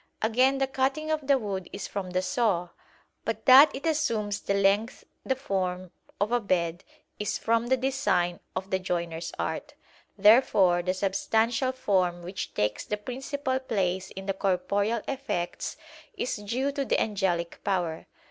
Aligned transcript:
Again 0.23 0.57
the 0.57 0.65
cutting 0.65 1.11
of 1.11 1.27
the 1.27 1.37
wood 1.37 1.69
is 1.71 1.87
from 1.87 2.09
the 2.09 2.23
saw; 2.23 2.69
but 3.23 3.45
that 3.45 3.69
it 3.75 3.85
assumes 3.85 4.41
the 4.41 4.55
length 4.55 5.03
the 5.23 5.35
form 5.35 5.91
of 6.19 6.31
a 6.31 6.39
bed 6.39 6.83
is 7.19 7.37
from 7.37 7.67
the 7.67 7.77
design 7.77 8.39
of 8.55 8.71
the 8.71 8.79
[joiner's] 8.79 9.31
art. 9.37 9.75
Therefore 10.17 10.81
the 10.81 10.95
substantial 10.95 11.71
form 11.71 12.23
which 12.23 12.55
takes 12.55 12.83
the 12.83 12.97
principal 12.97 13.59
place 13.59 14.09
in 14.09 14.25
the 14.25 14.33
corporeal 14.33 15.01
effects, 15.07 15.77
is 16.17 16.35
due 16.37 16.71
to 16.71 16.83
the 16.83 16.99
angelic 16.99 17.63
power. 17.63 18.07